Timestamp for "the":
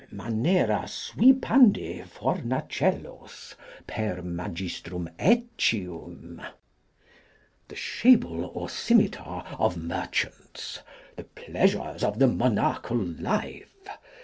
7.67-7.75, 11.15-11.25, 12.17-12.25